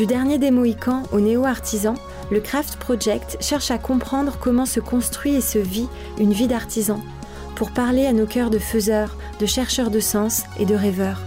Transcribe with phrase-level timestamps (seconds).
[0.00, 1.92] Du dernier des Mohicans au néo-artisan,
[2.30, 7.02] le Craft Project cherche à comprendre comment se construit et se vit une vie d'artisan
[7.54, 11.20] pour parler à nos cœurs de faiseurs, de chercheurs de sens et de rêveurs.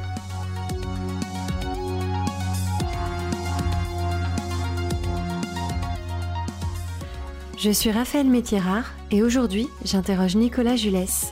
[7.59, 11.31] Je suis Raphaël Métierard et aujourd'hui j'interroge Nicolas Julès.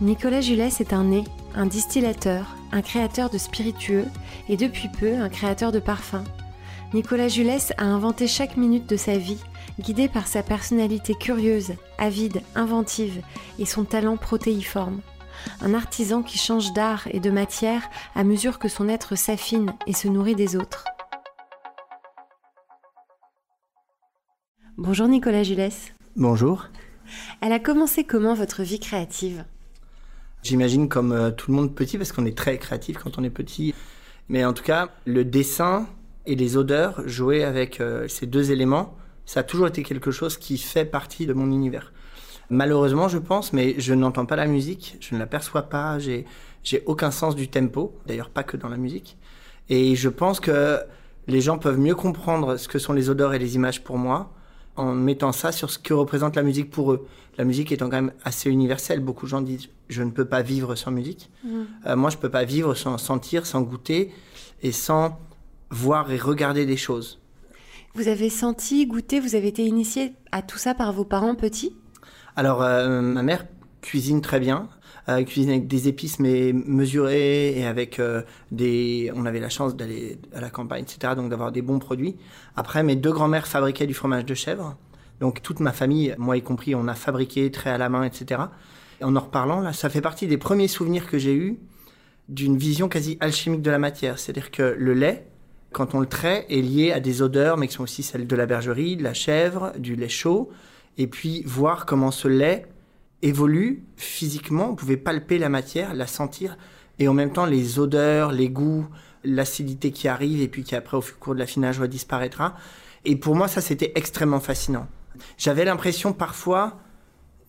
[0.00, 1.22] Nicolas Julès est un né,
[1.54, 4.06] un distillateur, un créateur de spiritueux
[4.48, 6.24] et depuis peu un créateur de parfums.
[6.94, 9.42] Nicolas Julès a inventé chaque minute de sa vie
[9.80, 13.22] guidé par sa personnalité curieuse, avide, inventive
[13.58, 15.00] et son talent protéiforme.
[15.60, 17.82] Un artisan qui change d'art et de matière
[18.14, 20.84] à mesure que son être s'affine et se nourrit des autres.
[24.78, 25.92] Bonjour Nicolas Julès.
[26.14, 26.68] Bonjour.
[27.40, 29.44] Elle a commencé comment votre vie créative?
[30.42, 33.30] J'imagine comme euh, tout le monde petit parce qu'on est très créatif quand on est
[33.30, 33.74] petit.
[34.28, 35.86] Mais en tout cas, le dessin
[36.26, 40.36] et les odeurs, jouer avec euh, ces deux éléments, ça a toujours été quelque chose
[40.36, 41.92] qui fait partie de mon univers.
[42.48, 46.24] Malheureusement, je pense, mais je n'entends pas la musique, je ne la perçois pas, j'ai,
[46.62, 49.16] j'ai aucun sens du tempo, d'ailleurs pas que dans la musique.
[49.68, 50.78] Et je pense que
[51.26, 54.32] les gens peuvent mieux comprendre ce que sont les odeurs et les images pour moi
[54.76, 57.06] en mettant ça sur ce que représente la musique pour eux.
[57.38, 59.00] La musique étant quand même assez universelle.
[59.00, 61.30] Beaucoup de gens disent je ne peux pas vivre sans musique.
[61.44, 61.48] Mmh.
[61.86, 64.12] Euh, moi, je peux pas vivre sans sentir, sans goûter
[64.62, 65.18] et sans
[65.70, 67.20] voir et regarder des choses.
[67.94, 71.74] Vous avez senti, goûté, vous avez été initié à tout ça par vos parents petits?
[72.36, 73.46] Alors, euh, ma mère
[73.80, 74.68] cuisine très bien.
[75.08, 79.12] Euh, cuisine avec des épices mais mesurées et avec euh, des...
[79.14, 81.14] On avait la chance d'aller à la campagne, etc.
[81.16, 82.16] Donc d'avoir des bons produits.
[82.56, 84.76] Après, mes deux grands-mères fabriquaient du fromage de chèvre.
[85.20, 88.42] Donc toute ma famille, moi y compris, on a fabriqué très à la main, etc.
[89.02, 91.58] en en reparlant, là, ça fait partie des premiers souvenirs que j'ai eus
[92.28, 94.18] d'une vision quasi alchimique de la matière.
[94.18, 95.26] C'est-à-dire que le lait,
[95.76, 98.34] quand on le trait, est lié à des odeurs, mais qui sont aussi celles de
[98.34, 100.48] la bergerie, de la chèvre, du lait chaud.
[100.96, 102.64] Et puis voir comment ce lait
[103.20, 104.70] évolue physiquement.
[104.70, 106.56] On pouvait palper la matière, la sentir,
[106.98, 108.86] et en même temps les odeurs, les goûts,
[109.22, 112.56] l'acidité qui arrive, et puis qui après au cours de l'affinage disparaîtra.
[113.04, 114.86] Et pour moi, ça c'était extrêmement fascinant.
[115.36, 116.78] J'avais l'impression parfois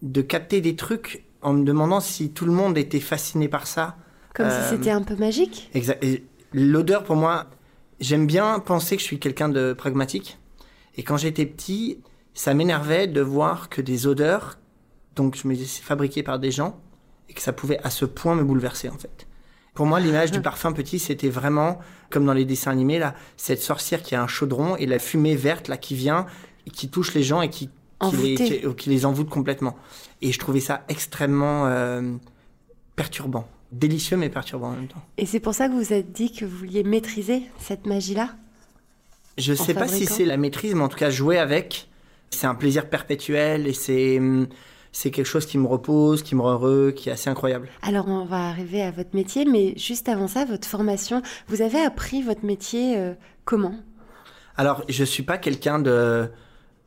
[0.02, 3.96] de capter des trucs en me demandant si tout le monde était fasciné par ça.
[4.34, 5.70] Comme si euh, c'était un peu magique?
[5.74, 6.06] Exact.
[6.52, 7.48] L'odeur pour moi,
[8.00, 10.38] J'aime bien penser que je suis quelqu'un de pragmatique.
[10.96, 12.00] Et quand j'étais petit,
[12.34, 14.59] ça m'énervait de voir que des odeurs,
[15.16, 16.80] donc je me disais fabriquées par des gens,
[17.30, 19.28] et que ça pouvait à ce point me bouleverser en fait.
[19.74, 23.62] Pour moi, l'image du parfum petit, c'était vraiment comme dans les dessins animés là, cette
[23.62, 26.25] sorcière qui a un chaudron et la fumée verte là qui vient,
[26.66, 27.69] et qui touche les gens et qui
[28.12, 29.75] qui les, qui, les, envoûte complètement.
[30.22, 32.14] Et je trouvais ça extrêmement euh,
[32.96, 35.03] perturbant délicieux mais perturbant en même temps.
[35.17, 38.29] Et c'est pour ça que vous vous êtes dit que vous vouliez maîtriser cette magie-là
[39.38, 41.89] Je ne sais pas si c'est la maîtrise, mais en tout cas jouer avec,
[42.29, 44.47] c'est un plaisir perpétuel et c'est hum,
[44.91, 47.69] c'est quelque chose qui me repose, qui me rend heureux, qui est assez incroyable.
[47.83, 51.79] Alors on va arriver à votre métier, mais juste avant ça, votre formation, vous avez
[51.79, 53.13] appris votre métier euh,
[53.45, 53.75] comment?
[54.55, 56.29] Alors je suis pas quelqu'un de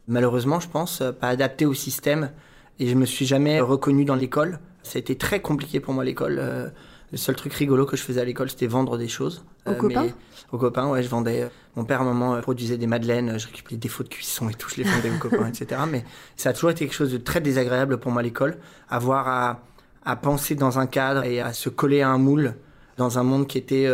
[0.08, 2.32] malheureusement, je pense, pas adapté au système
[2.80, 4.58] et je me suis jamais reconnu dans l'école.
[4.82, 6.38] Ça a été très compliqué pour moi l'école.
[6.38, 6.68] Euh,
[7.12, 9.44] le seul truc rigolo que je faisais à l'école, c'était vendre des choses.
[9.66, 10.08] Aux euh, copains?
[10.52, 11.42] Aux copains, ouais, je vendais.
[11.42, 14.48] Euh, mon père, à un moment, produisait des madeleines, je récupérais des défauts de cuisson
[14.48, 15.80] et tout, je les vendais aux copains, etc.
[15.90, 16.04] Mais
[16.36, 18.58] ça a toujours été quelque chose de très désagréable pour moi l'école.
[18.88, 19.62] Avoir à,
[20.04, 22.54] à, penser dans un cadre et à se coller à un moule
[22.96, 23.88] dans un monde qui était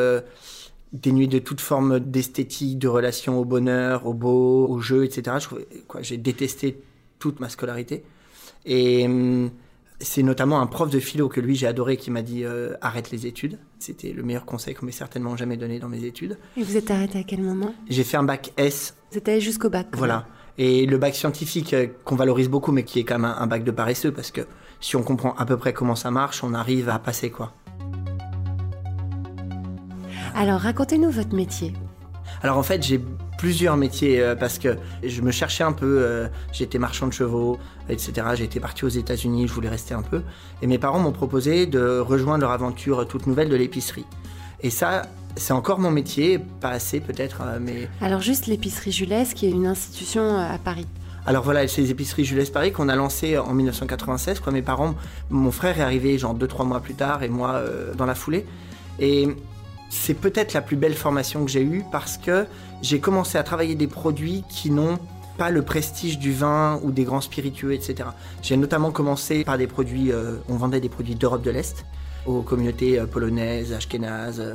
[0.92, 5.36] dénué de toute forme d'esthétique, de relation au bonheur, au beau, au jeu, etc.
[6.00, 6.82] J'ai détesté
[7.18, 8.04] toute ma scolarité.
[8.64, 9.06] Et.
[9.06, 9.50] Hum,
[10.01, 13.10] c'est notamment un prof de philo que lui j'ai adoré qui m'a dit euh, arrête
[13.10, 13.59] les études.
[13.78, 16.39] C'était le meilleur conseil qu'on m'ait certainement jamais donné dans mes études.
[16.57, 17.75] Et vous êtes arrêté à quel moment?
[17.89, 18.95] J'ai fait un bac S.
[19.10, 19.89] Vous êtes allé jusqu'au bac.
[19.93, 20.27] Voilà.
[20.59, 23.65] Et le bac scientifique euh, qu'on valorise beaucoup, mais qui est quand même un, bac
[23.65, 24.43] de paresseux, parce que
[24.81, 27.53] si on comprend à peu près comment ça marche, on arrive à passer quoi.
[30.34, 31.72] Alors racontez-nous votre métier.
[32.42, 33.01] Alors en fait, j'ai
[33.38, 35.98] plusieurs métiers euh, parce que je me cherchais un peu.
[36.00, 38.28] Euh, j'étais marchand de chevaux, etc.
[38.34, 40.22] J'étais parti aux États-Unis, je voulais rester un peu.
[40.62, 44.06] Et mes parents m'ont proposé de rejoindre leur aventure toute nouvelle de l'épicerie.
[44.62, 45.03] Et ça,
[45.36, 47.88] c'est encore mon métier, pas assez peut-être, euh, mais.
[48.00, 50.86] Alors juste l'épicerie Julès, qui est une institution à Paris.
[51.27, 54.39] Alors voilà, c'est les épiceries Jules Paris qu'on a lancé en 1996.
[54.39, 54.53] Quoi.
[54.53, 54.94] Mes parents,
[55.28, 58.47] mon frère est arrivé genre 2-3 mois plus tard et moi euh, dans la foulée.
[59.00, 59.28] Et
[59.91, 62.47] c'est peut-être la plus belle formation que j'ai eue parce que
[62.83, 64.99] j'ai commencé à travailler des produits qui n'ont
[65.37, 68.09] pas le prestige du vin ou des grands spiritueux, etc.
[68.43, 71.84] J'ai notamment commencé par des produits, euh, on vendait des produits d'Europe de l'Est
[72.27, 74.55] aux communautés euh, polonaises, ashkénazes, euh,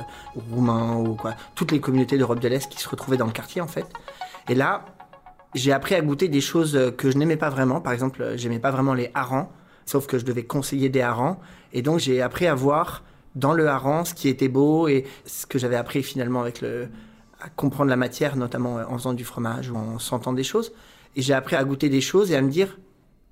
[0.50, 3.60] roumains ou quoi, toutes les communautés d'Europe de l'Est qui se retrouvaient dans le quartier
[3.60, 3.86] en fait.
[4.48, 4.84] Et là,
[5.54, 7.80] j'ai appris à goûter des choses que je n'aimais pas vraiment.
[7.80, 9.48] Par exemple, j'aimais pas vraiment les harengs,
[9.86, 11.36] sauf que je devais conseiller des harengs.
[11.72, 13.02] Et donc, j'ai appris à voir
[13.34, 16.88] dans le hareng ce qui était beau et ce que j'avais appris finalement avec le,
[17.42, 20.72] à comprendre la matière, notamment en faisant du fromage ou en sentant des choses.
[21.16, 22.78] Et j'ai appris à goûter des choses et à me dire,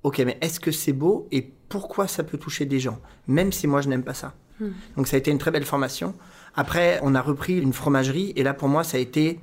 [0.03, 3.67] ok, mais est-ce que c'est beau et pourquoi ça peut toucher des gens, même si
[3.67, 4.33] moi je n'aime pas ça?
[4.59, 4.71] Hmm.
[4.97, 6.13] Donc ça a été une très belle formation.
[6.55, 9.39] Après, on a repris une fromagerie et là pour moi ça a été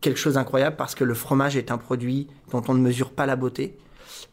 [0.00, 3.24] quelque chose d'incroyable parce que le fromage est un produit dont on ne mesure pas
[3.24, 3.78] la beauté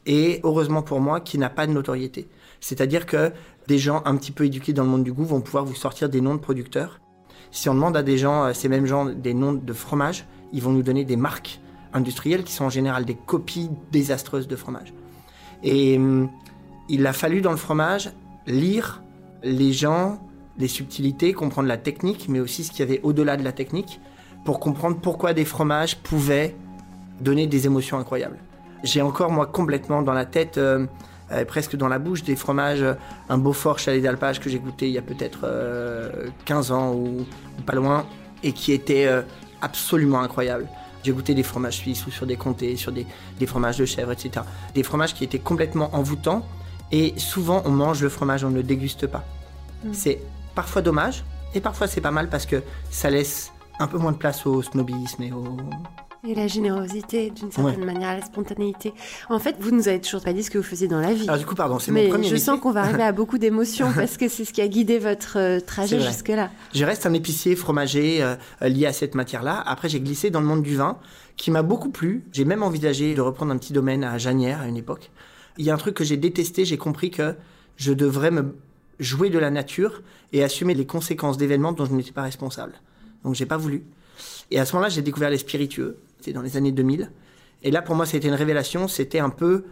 [0.06, 2.28] et heureusement pour moi qui n'a pas de notoriété.
[2.60, 3.32] C'est-à-dire que
[3.68, 6.10] des gens un petit peu éduqués dans le monde du goût vont pouvoir vous sortir
[6.10, 7.00] des noms de producteurs
[7.52, 10.62] si on demande à des gens, euh, ces mêmes gens, des noms de fromage, ils
[10.62, 11.60] vont nous donner des marques
[11.94, 14.94] industrielles qui sont en général des copies désastreuses de fromage.
[15.64, 16.30] Et hum,
[16.90, 18.12] il a fallu dans le fromage
[18.48, 19.04] lire
[19.44, 20.20] les gens,
[20.58, 24.00] les subtilités, comprendre la technique, mais aussi ce qu'il y avait au-delà de la technique,
[24.46, 26.56] pour comprendre pourquoi des fromages pouvaient
[27.20, 28.40] donner des émotions incroyables.
[28.84, 30.88] J'ai encore, moi, complètement dans la tête euh,
[31.48, 32.84] presque dans la bouche, des fromages,
[33.30, 35.42] un Beaufort chalet d'alpage que j'ai goûté il y a peut-être
[36.46, 37.26] 15 euh, ans ou,
[37.66, 38.06] pas loin,
[38.44, 39.22] et qui était euh,
[39.62, 40.68] absolument incroyable.
[41.04, 43.06] J'ai goûté des fromages suisses ou sur des comtés, sur des,
[43.48, 44.46] fromages de chèvre, etc.
[44.76, 46.46] Des fromages qui étaient complètement envoûtants,
[46.92, 49.24] et souvent on mange le fromage, on ne le déguste pas.
[49.84, 49.94] Mm.
[49.94, 50.22] C'est
[50.54, 51.24] parfois dommage,
[51.56, 54.62] et parfois c'est pas mal parce que ça laisse un peu moins de place au
[54.62, 55.58] snobisme et au,
[56.28, 58.94] et la générosité, d'une certaine manière, la spontanéité.
[59.30, 61.24] En fait, vous nous avez toujours pas dit ce que vous faisiez dans la vie.
[61.24, 63.92] Alors du coup, pardon, c'est mon premier je sens qu'on va arriver à beaucoup d'émotions
[63.96, 66.52] parce que c'est ce qui a guidé votre euh, trajet jusque-là.
[66.74, 69.64] Je reste un épicier fromager euh, lié à cette matière-là.
[69.66, 70.98] Après, j'ai glissé dans le monde du vin
[71.38, 72.24] qui m'a beaucoup plu.
[72.32, 75.10] J'ai même envisagé de reprendre un petit domaine à Janière à une époque.
[75.58, 77.36] Il y a un truc que j'ai détesté, j'ai compris que
[77.78, 78.56] je devrais me
[79.00, 80.04] jouer de la nature
[80.34, 82.74] et assumer les conséquences d'événements dont je n'étais pas responsable.
[83.24, 83.84] Donc j'ai pas voulu.
[84.52, 85.98] Et à ce moment-là, j'ai découvert les spiritueux.
[86.22, 87.12] C'était dans les années 2000.
[87.64, 88.88] Et là, pour moi, c'était une révélation.
[88.88, 89.66] C'était un peu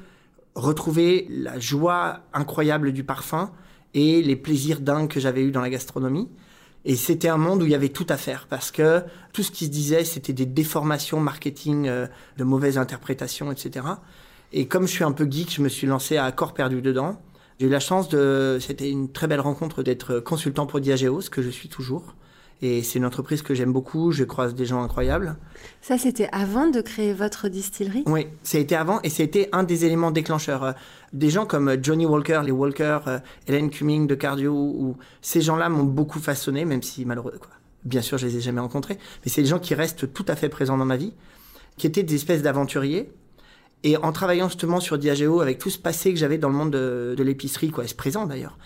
[0.56, 3.52] retrouver la joie incroyable du parfum
[3.94, 6.28] et les plaisirs dingues que j'avais eus dans la gastronomie.
[6.86, 9.52] Et c'était un monde où il y avait tout à faire parce que tout ce
[9.52, 12.08] qui se disait, c'était des déformations marketing, euh,
[12.38, 13.86] de mauvaises interprétations, etc.
[14.52, 17.22] Et comme je suis un peu geek, je me suis lancé à corps perdu dedans.
[17.60, 21.30] J'ai eu la chance de, c'était une très belle rencontre d'être consultant pour Diageo, ce
[21.30, 22.16] que je suis toujours.
[22.62, 25.38] Et c'est une entreprise que j'aime beaucoup, je croise des gens incroyables.
[25.82, 28.04] Ça, c'était avant de créer votre distillerie?
[28.06, 30.64] Oui, ça a été avant et c'était un des éléments déclencheurs.
[30.64, 30.72] Euh,
[31.14, 35.40] des gens comme euh, Johnny Walker, les Walker, euh, Hélène Cumming de Cardio, ou ces
[35.40, 37.52] gens-là m'ont beaucoup façonné, même si malheureux, quoi.
[37.86, 40.36] Bien sûr, je les ai jamais rencontrés, mais c'est des gens qui restent tout à
[40.36, 41.14] fait présents dans ma vie,
[41.78, 43.10] qui étaient des espèces d'aventuriers.
[43.84, 46.72] Et en travaillant justement sur Diageo, avec tout ce passé que j'avais dans le monde
[46.72, 48.58] de, de l'épicerie, quoi, ce présent d'ailleurs,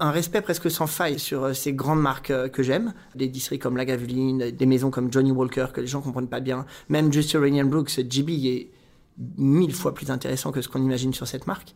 [0.00, 3.62] un respect presque sans faille sur euh, ces grandes marques euh, que j'aime, des districts
[3.62, 7.32] comme Lagavulin, des maisons comme Johnny Walker que les gens comprennent pas bien, même Just
[7.34, 8.70] Uranian Brooks, JB est
[9.36, 11.74] mille fois plus intéressant que ce qu'on imagine sur cette marque.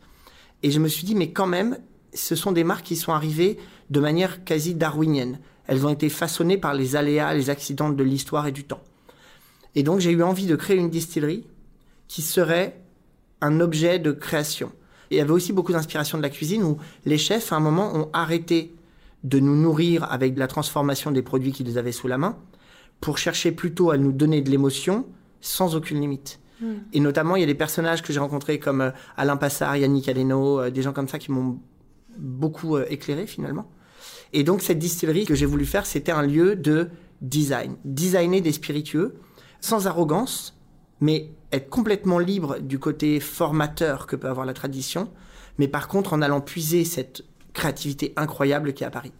[0.63, 1.77] Et je me suis dit, mais quand même,
[2.13, 3.57] ce sont des marques qui sont arrivées
[3.91, 5.39] de manière quasi darwinienne.
[5.67, 8.81] Elles ont été façonnées par les aléas, les accidents de l'histoire et du temps.
[9.75, 11.45] Et donc j'ai eu envie de créer une distillerie
[12.07, 12.81] qui serait
[13.41, 14.71] un objet de création
[15.15, 17.95] il y avait aussi beaucoup d'inspiration de la cuisine où les chefs, à un moment,
[17.95, 18.75] ont arrêté
[19.23, 22.37] de nous nourrir avec la transformation des produits qu'ils avaient sous la main
[23.01, 25.05] pour chercher plutôt à nous donner de l'émotion
[25.41, 26.39] sans aucune limite.
[26.61, 26.75] Hmm.
[26.93, 30.07] Et notamment, il y a des personnages que j'ai rencontrés comme euh, Alain Passard, Yannick
[30.09, 31.59] Aleno, euh, des gens comme ça qui m'ont
[32.17, 33.69] beaucoup euh, éclairé finalement.
[34.33, 36.89] Et donc, cette distillerie que j'ai voulu faire, c'était un lieu de
[37.21, 37.75] design.
[37.85, 39.15] Designer des spiritueux
[39.61, 40.57] sans arrogance,
[41.01, 45.09] mais être complètement libre du côté formateur que peut avoir la tradition,
[45.57, 47.23] mais par contre en allant puiser cette
[47.53, 49.13] créativité incroyable qui est à Paris.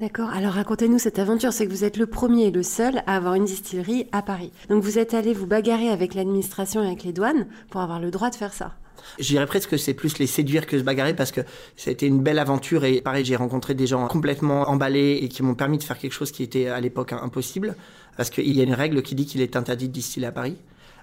[0.00, 0.30] D'accord.
[0.30, 1.52] Alors racontez-nous cette aventure.
[1.52, 4.52] C'est que vous êtes le premier et le seul à avoir une distillerie à Paris.
[4.68, 8.12] Donc vous êtes allé vous bagarrer avec l'administration et avec les douanes pour avoir le
[8.12, 8.76] droit de faire ça.
[9.18, 12.06] Je dirais presque que c'est plus les séduire que se bagarrer parce que a été
[12.06, 15.78] une belle aventure et pareil, j'ai rencontré des gens complètement emballés et qui m'ont permis
[15.78, 17.74] de faire quelque chose qui était à l'époque impossible
[18.16, 20.56] parce qu'il y a une règle qui dit qu'il est interdit de distiller à Paris.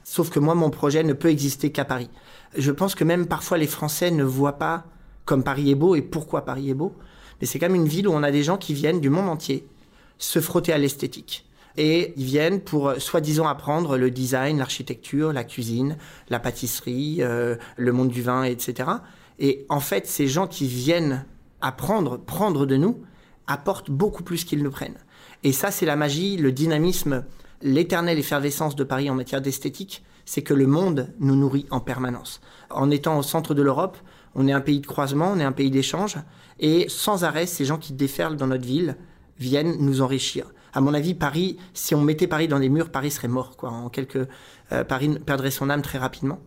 [0.07, 2.11] Sauf que moi, mon projet ne peut exister qu'à Paris.
[2.55, 4.85] Je pense que même parfois les Français ne voient pas
[5.25, 6.93] comme Paris est beau et pourquoi Paris est beau.
[7.41, 9.27] Mais c'est quand même une ville où on a des gens qui viennent du monde
[9.27, 9.67] entier
[10.19, 11.49] se frotter à l'esthétique.
[11.75, 15.97] et ils viennent pour euh, soi-disant apprendre le design, l'architecture, la cuisine,
[16.29, 18.89] la pâtisserie, euh, le monde du vin, etc.
[19.39, 21.25] Et en fait, ces gens qui viennent
[21.59, 23.03] apprendre, prendre de nous,
[23.47, 24.99] apportent beaucoup plus qu'ils ne prennent.
[25.43, 27.25] Et ça, c'est la magie, le dynamisme,
[27.61, 32.41] l'éternelle effervescence de Paris en matière d'esthétique, c'est que le monde nous nourrit en permanence.
[32.69, 33.97] En étant au centre de l'Europe,
[34.33, 36.17] on est un pays de croisement, on est un pays d'échange,
[36.59, 38.97] et sans arrêt, ces gens qui déferlent dans notre ville
[39.37, 40.45] viennent nous enrichir.
[40.73, 43.55] À mon avis, Paris, si on mettait Paris dans les murs, Paris serait mort.
[43.55, 43.69] Quoi.
[43.69, 44.27] En quelques,
[44.71, 46.39] euh, Paris perdrait son âme très rapidement.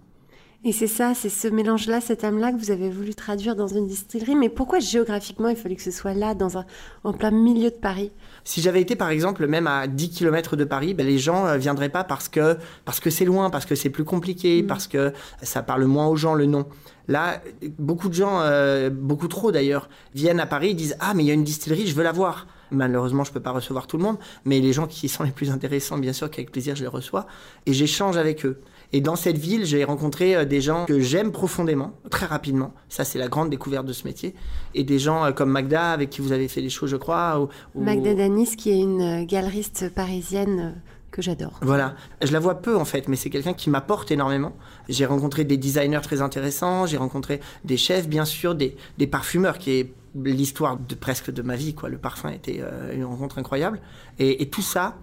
[0.64, 3.86] Et c'est ça, c'est ce mélange-là, cette âme-là que vous avez voulu traduire dans une
[3.86, 4.34] distillerie.
[4.34, 6.64] Mais pourquoi géographiquement il fallait que ce soit là, dans un,
[7.04, 8.10] en plein milieu de Paris?
[8.42, 11.50] Si j'avais été par exemple même à 10 km de Paris, ben, les gens ne
[11.50, 14.66] euh, viendraient pas parce que parce que c'est loin, parce que c'est plus compliqué, mm.
[14.66, 15.12] parce que
[15.42, 16.66] ça parle moins aux gens le nom.
[17.06, 17.40] Là,
[17.78, 21.26] beaucoup de gens, euh, beaucoup trop d'ailleurs, viennent à Paris et disent Ah, mais il
[21.28, 22.48] y a une distillerie, je veux la voir.
[22.70, 25.30] Malheureusement, je ne peux pas recevoir tout le monde, mais les gens qui sont les
[25.30, 27.26] plus intéressants, bien sûr, qu'avec plaisir, je les reçois.
[27.64, 28.60] Et j'échange avec eux.
[28.92, 32.72] Et dans cette ville, j'ai rencontré euh, des gens que j'aime profondément, très rapidement.
[32.88, 34.34] Ça, c'est la grande découverte de ce métier.
[34.74, 37.48] Et des gens euh, comme Magda, avec qui vous avez fait des choses, je crois.
[37.74, 40.80] Magda Danis, qui est une galeriste parisienne
[41.10, 41.58] que j'adore.
[41.62, 44.54] Voilà, je la vois peu en fait, mais c'est quelqu'un qui m'apporte énormément.
[44.88, 49.58] J'ai rencontré des designers très intéressants, j'ai rencontré des chefs, bien sûr, des, des parfumeurs,
[49.58, 51.74] qui est l'histoire de presque de ma vie.
[51.74, 51.88] Quoi.
[51.88, 53.80] Le parfum était euh, une rencontre incroyable.
[54.18, 54.96] Et, tout ça,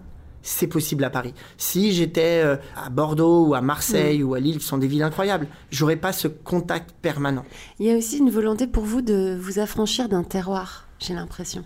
[0.46, 1.34] c'est possible à Paris.
[1.58, 4.24] Si j'étais euh, à Bordeaux ou à Marseille mm.
[4.24, 7.44] ou à Lille, qui sont des villes incroyables, j'aurais pas ce contact permanent.
[7.78, 11.64] Il y a aussi une volonté pour vous de vous affranchir d'un terroir, j'ai l'impression.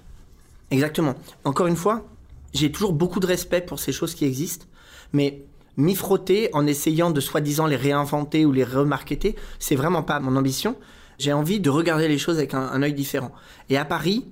[0.70, 1.14] Exactement.
[1.44, 2.06] Encore une fois,
[2.54, 4.66] j'ai toujours beaucoup de respect pour ces choses qui existent,
[5.12, 5.42] mais
[5.76, 10.36] m'y frotter en essayant de soi-disant les réinventer ou les remarketer, c'est vraiment pas mon
[10.36, 10.76] ambition.
[11.18, 13.32] J'ai envie de regarder les choses avec un, un œil différent.
[13.68, 14.26] Et à Paris,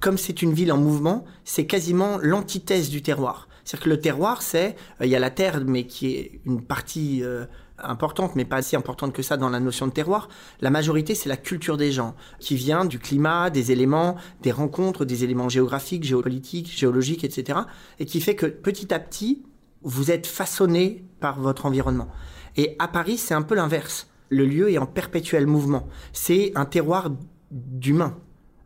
[0.00, 3.48] comme c'est une ville en mouvement, c'est quasiment l'antithèse du terroir.
[3.66, 6.62] C'est-à-dire que le terroir, c'est, euh, il y a la terre, mais qui est une
[6.62, 7.46] partie euh,
[7.78, 10.28] importante, mais pas si importante que ça dans la notion de terroir.
[10.60, 15.04] La majorité, c'est la culture des gens, qui vient du climat, des éléments, des rencontres,
[15.04, 17.58] des éléments géographiques, géopolitiques, géologiques, etc.
[17.98, 19.42] Et qui fait que petit à petit,
[19.82, 22.08] vous êtes façonné par votre environnement.
[22.56, 24.08] Et à Paris, c'est un peu l'inverse.
[24.28, 25.88] Le lieu est en perpétuel mouvement.
[26.12, 27.10] C'est un terroir
[27.50, 28.16] d'humain,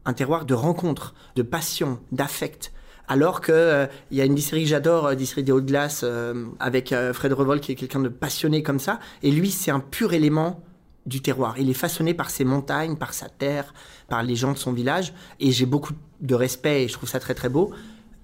[0.04, 2.72] un terroir de rencontres, de passion, d'affect.
[3.10, 7.32] Alors qu'il euh, y a une distillerie que j'adore, euh, des Hautes-Glaces, euh, avec Fred
[7.32, 9.00] Revol, qui est quelqu'un de passionné comme ça.
[9.24, 10.62] Et lui, c'est un pur élément
[11.06, 11.56] du terroir.
[11.58, 13.74] Il est façonné par ses montagnes, par sa terre,
[14.08, 15.12] par les gens de son village.
[15.40, 17.72] Et j'ai beaucoup de respect et je trouve ça très très beau.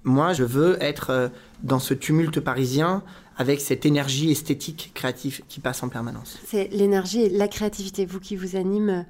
[0.07, 1.33] Moi, je veux être
[1.65, 3.03] dans ce tumulte parisien
[3.37, 6.39] avec cette énergie esthétique créative qui passe en permanence.
[6.47, 9.05] C'est l'énergie et la créativité, vous qui vous anime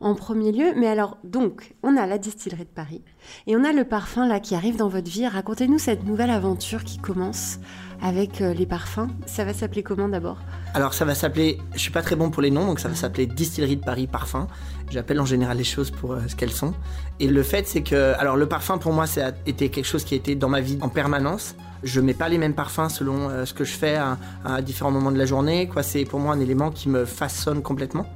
[0.00, 0.72] en premier lieu.
[0.76, 3.02] Mais alors, donc, on a la distillerie de Paris
[3.46, 5.26] et on a le parfum là qui arrive dans votre vie.
[5.26, 7.60] Racontez-nous cette nouvelle aventure qui commence
[8.02, 9.08] avec euh, les parfums.
[9.26, 10.38] Ça va s'appeler comment d'abord?
[10.74, 12.94] Alors, ça va s'appeler, je suis pas très bon pour les noms, donc ça va
[12.94, 14.48] s'appeler Distillerie de Paris Parfum.
[14.90, 16.74] J'appelle en général les choses pour euh, ce qu'elles sont.
[17.18, 20.04] Et le fait, c'est que, alors, le parfum pour moi, ça a été quelque chose
[20.04, 21.54] qui a été dans ma vie en permanence.
[21.82, 24.90] Je mets pas les mêmes parfums selon euh, ce que je fais à, à, différents
[24.90, 25.68] moments de la journée.
[25.68, 28.06] Quoi, c'est pour moi un élément qui me façonne complètement.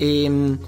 [0.00, 0.58] Et hum,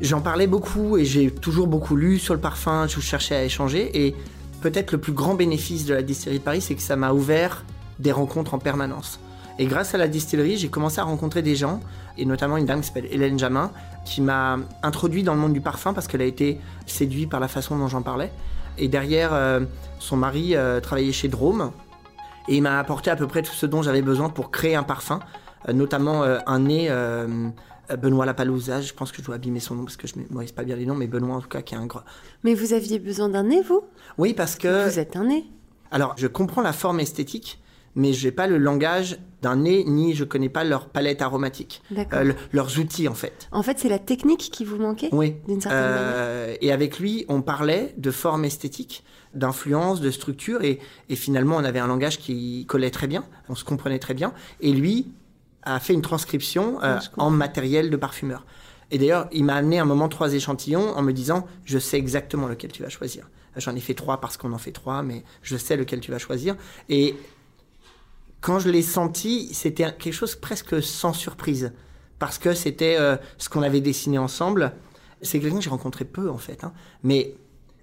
[0.00, 4.06] J'en parlais beaucoup et j'ai toujours beaucoup lu sur le parfum, je cherchais à échanger.
[4.06, 4.14] Et
[4.60, 7.64] peut-être le plus grand bénéfice de la distillerie de Paris, c'est que ça m'a ouvert
[7.98, 9.18] des rencontres en permanence.
[9.58, 11.80] Et grâce à la distillerie, j'ai commencé à rencontrer des gens,
[12.16, 13.72] et notamment une dame qui s'appelle Hélène Jamin,
[14.04, 17.48] qui m'a introduit dans le monde du parfum parce qu'elle a été séduite par la
[17.48, 18.30] façon dont j'en parlais.
[18.78, 19.60] Et derrière, euh,
[19.98, 21.72] son mari euh, travaillait chez Drôme,
[22.46, 24.84] et il m'a apporté à peu près tout ce dont j'avais besoin pour créer un
[24.84, 25.18] parfum,
[25.68, 26.88] euh, notamment un nez
[27.96, 30.52] Benoît Lapalouza, je pense que je dois abîmer son nom parce que je ne mémorise
[30.52, 32.00] pas bien les noms, mais Benoît en tout cas qui est un gros.
[32.44, 33.82] Mais vous aviez besoin d'un nez, vous?
[34.18, 34.88] Oui, parce que.
[34.88, 35.46] Vous êtes un nez.
[35.90, 37.60] Alors, je comprends la forme esthétique,
[37.98, 41.82] mais je n'ai pas le langage d'un nez, ni je connais pas leur palette aromatique,
[42.12, 43.48] euh, leurs outils en fait.
[43.52, 45.34] En fait, c'est la technique qui vous manquait Oui.
[45.46, 46.58] D'une certaine euh, manière.
[46.60, 50.78] Et avec lui, on parlait de forme esthétique, d'influence, de structure, et,
[51.08, 54.32] et finalement, on avait un langage qui collait très bien, on se comprenait très bien.
[54.60, 55.08] Et lui,
[55.62, 58.46] a fait une transcription euh, en matériel de parfumeur.
[58.90, 62.46] Et d'ailleurs, il m'a amené un moment trois échantillons en me disant Je sais exactement
[62.46, 63.28] lequel tu vas choisir.
[63.56, 66.18] J'en ai fait trois parce qu'on en fait trois, mais je sais lequel tu vas
[66.18, 66.56] choisir.
[66.88, 67.16] Et
[68.40, 71.72] quand je l'ai senti, c'était quelque chose presque sans surprise.
[72.18, 74.72] Parce que c'était euh, ce qu'on avait dessiné ensemble.
[75.22, 76.64] C'est quelqu'un que j'ai rencontré peu, en fait.
[76.64, 76.72] Hein.
[77.02, 77.34] Mais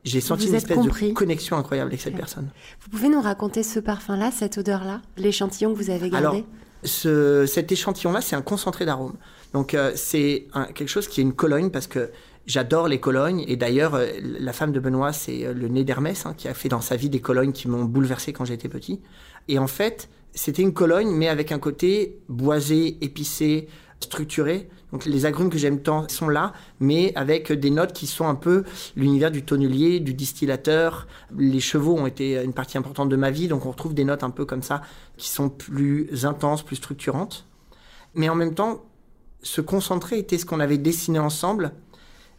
[0.03, 2.49] j'ai senti une espèce de connexion incroyable avec cette personne.
[2.81, 6.45] Vous pouvez nous raconter ce parfum-là, cette odeur-là, l'échantillon que vous avez gardé
[6.87, 9.15] cet échantillon-là, c'est un concentré d'arôme.
[9.53, 10.45] Donc euh, c'est
[10.75, 12.11] quelque chose qui est une colonne parce que
[12.47, 16.35] J'adore les colognes et d'ailleurs euh, la femme de Benoît c'est le nez d'Hermès hein,
[16.37, 19.01] qui a fait dans sa vie des colognes qui m'ont bouleversé quand j'étais petit.
[19.47, 23.67] Et en fait c'était une cologne mais avec un côté boisé, épicé,
[23.99, 24.69] structuré.
[24.91, 28.35] Donc les agrumes que j'aime tant sont là, mais avec des notes qui sont un
[28.35, 28.63] peu
[28.95, 31.07] l'univers du tonnelier, du distillateur.
[31.37, 34.23] Les chevaux ont été une partie importante de ma vie, donc on retrouve des notes
[34.23, 34.81] un peu comme ça
[35.17, 37.47] qui sont plus intenses, plus structurantes.
[38.13, 38.85] Mais en même temps,
[39.41, 41.73] ce concentré était ce qu'on avait dessiné ensemble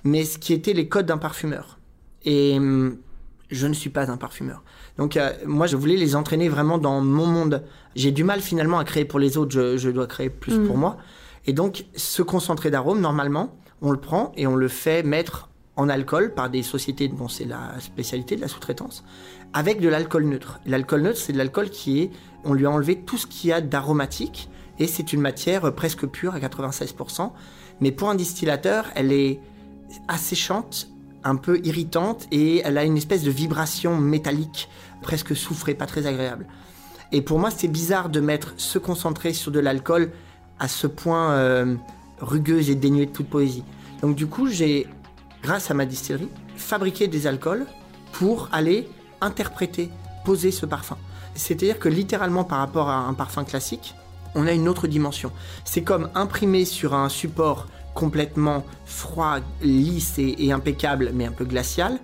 [0.06, 1.78] mais ce qui était les codes d'un parfumeur.
[2.24, 2.96] Et hum,
[3.50, 4.62] je ne suis pas un parfumeur.
[4.98, 7.62] Donc euh, moi, je voulais les entraîner vraiment dans mon monde.
[7.94, 10.80] J'ai du mal finalement à créer pour les autres, je, dois créer plus pour mm.
[10.80, 10.96] moi.
[11.46, 15.88] Et donc, ce concentré d'arôme, normalement, on le prend et on le fait mettre en
[15.88, 19.04] alcool par des sociétés dont c'est la spécialité de la sous-traitance,
[19.52, 20.58] avec de l'alcool neutre.
[20.64, 22.10] L'alcool neutre, c'est de l'alcool qui est,
[22.44, 24.48] on lui a enlevé tout ce qu'il y a d'aromatique,
[24.78, 27.30] et c'est une matière presque pure à 96%.
[27.80, 29.38] Mais pour un distillateur, elle est
[30.08, 30.88] asséchante,
[31.26, 34.68] un peu irritante et elle a une espèce de vibration métallique,
[35.02, 36.46] presque soufrée, pas très agréable.
[37.12, 40.10] Et pour moi, c'est bizarre de mettre se concentrer sur de l'alcool
[40.58, 41.76] à ce point euh,
[42.20, 43.64] rugueuse et dénuée de toute poésie.
[44.02, 44.86] Donc du coup, j'ai,
[45.42, 47.66] grâce à ma distillerie, fabriqué des alcools
[48.12, 48.88] pour aller
[49.20, 49.90] interpréter,
[50.24, 50.96] poser ce parfum.
[51.34, 53.94] C'est-à-dire que littéralement par rapport à un parfum classique,
[54.34, 55.32] on a une autre dimension.
[55.64, 61.98] C'est comme imprimer sur un support complètement froid, lisse et, impeccable, mais un peu glacial,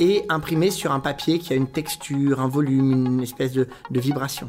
[0.00, 4.48] et imprimé sur un papier qui a une texture, un volume, une espèce de, vibration.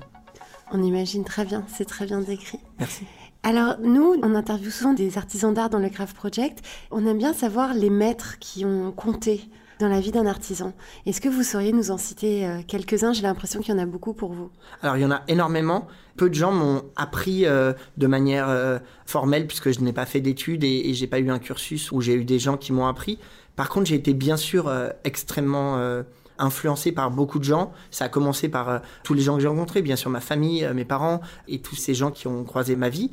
[0.72, 2.60] On imagine très bien, c'est très bien décrit.
[2.80, 3.06] Merci.
[3.44, 6.66] Alors, nous, on interviewe souvent des artisans d'art dans le Craft Project.
[6.90, 9.48] On aime bien savoir les maîtres qui ont compté
[9.80, 10.74] dans la vie d'un artisan.
[11.06, 13.14] Est-ce que vous sauriez nous en citer euh, quelques-uns?
[13.14, 14.50] J'ai l'impression qu'il y en a beaucoup pour vous.
[14.82, 15.88] Alors, il y en a énormément.
[16.18, 20.22] Peu de gens m'ont appris euh, de manière euh, formelle, puisque je n'ai pas fait
[20.22, 22.88] d'études et, et j'ai pas eu un cursus où j'ai eu des gens qui m'ont
[22.88, 23.20] appris.
[23.56, 24.72] Par contre, j'ai été bien sûr
[25.04, 26.04] extrêmement
[26.38, 27.72] influencé par beaucoup de gens.
[27.92, 30.86] Ça a commencé par tous les gens que j'ai rencontrés, bien sûr ma famille, mes
[30.86, 33.12] parents et tous ces gens qui ont croisé ma vie.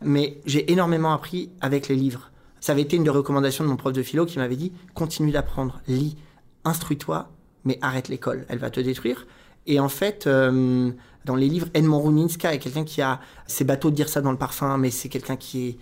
[0.00, 2.30] Mais j'ai énormément appris avec les livres.
[2.60, 5.32] Ça avait été une des recommandations de mon prof de philo qui m'avait dit continue
[5.32, 6.16] d'apprendre, lis,
[6.64, 7.28] instruis-toi,
[7.64, 9.26] mais arrête l'école, elle va te détruire.
[9.66, 10.90] Et en fait, euh,
[11.24, 13.20] dans les livres, Edmond Runinska est quelqu'un qui a.
[13.46, 15.78] C'est bateau de dire ça dans le parfum, mais c'est quelqu'un qui est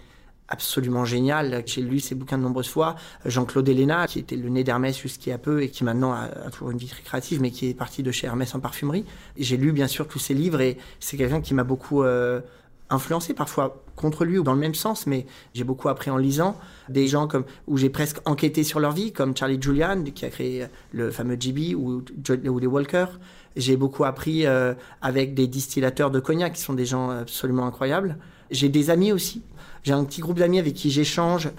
[0.50, 1.62] absolument génial.
[1.64, 2.96] J'ai lu ses bouquins de nombreuses fois.
[3.24, 6.28] Jean-Claude Héléna, qui était le nez d'Hermès jusqu'il y a peu et qui maintenant a,
[6.50, 9.06] toujours une vie très créative, mais qui est parti de chez Hermès en parfumerie.
[9.38, 12.40] J'ai lu bien sûr tous ses livres et c'est quelqu'un qui m'a beaucoup euh,
[12.90, 16.58] influencé, parfois contre lui ou dans le même sens, mais j'ai beaucoup appris en lisant.
[16.88, 20.30] Des gens comme, où j'ai presque enquêté sur leur vie, comme Charlie Julian, qui a
[20.30, 22.02] créé le fameux GB, ou,
[22.46, 23.06] ou les Walker.
[23.56, 28.16] J'ai beaucoup appris euh, avec des distillateurs de cognac, qui sont des gens absolument incroyables.
[28.50, 29.42] J'ai des amis aussi.
[29.82, 31.50] J'ai un petit groupe d'amis avec qui j'échange.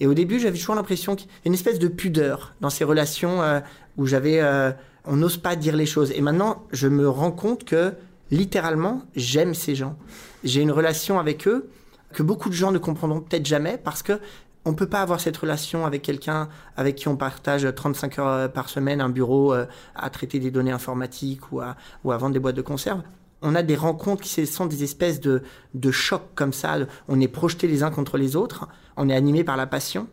[0.00, 2.84] Et au début, j'avais toujours l'impression qu'il y a une espèce de pudeur dans ces
[2.84, 3.60] relations euh,
[3.96, 4.40] où j'avais...
[4.40, 4.72] Euh,
[5.08, 6.10] on n'ose pas dire les choses.
[6.12, 7.94] Et maintenant, je me rends compte que
[8.32, 9.96] littéralement, j'aime ces gens.
[10.42, 11.70] J'ai une relation avec eux
[12.12, 14.18] que beaucoup de gens ne comprendront peut-être jamais parce que
[14.64, 18.48] on peut pas avoir cette relation avec quelqu'un avec qui on partage 35 heures euh,
[18.48, 22.40] par semaine un bureau à traiter des données informatiques ou à, ou à vendre des
[22.40, 23.02] boîtes de conserve.
[23.42, 25.42] On a des rencontres qui sont des espèces de,
[25.74, 26.78] de chocs comme ça.
[27.08, 28.68] On est projetés les uns contre les autres.
[28.96, 30.08] On est animé par la passion.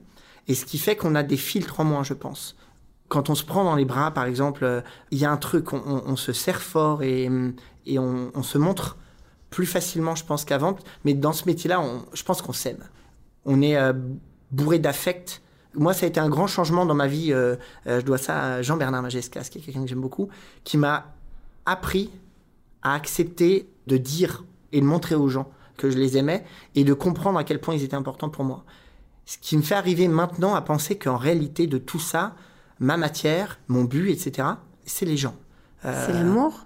[0.48, 2.58] Et ce qui fait qu'on a des filtres en moins, je pense
[3.14, 4.82] quand on se prend dans les bras, par exemple, euh,
[5.12, 7.30] il y a un truc, on, se serre fort et,
[7.86, 8.98] et on, se montre
[9.52, 10.78] plus facilement, je pense, qu'avant.
[11.06, 11.80] Mais dans ce métier-là,
[12.14, 12.84] je pense qu'on s'aime.
[13.46, 13.94] On est euh,
[14.50, 15.44] bourré d'affect.
[15.76, 17.32] Moi, ça a été un grand changement dans ma vie.
[17.32, 17.56] Euh,
[17.86, 20.30] je dois ça à Jean-Bernard Magescas, qui est quelqu'un que j'aime beaucoup,
[20.64, 21.14] qui m'a
[21.68, 22.10] appris
[22.84, 26.44] à accepter de dire et de montrer aux gens que je les aimais
[26.76, 28.64] et de comprendre à quel point ils étaient importants pour moi.
[29.26, 32.36] Ce qui me fait arriver maintenant à penser qu'en réalité, de tout ça,
[32.80, 34.48] ma matière, mon but, etc.,
[34.86, 35.36] c'est les gens.
[35.86, 36.66] Euh, c'est l'amour?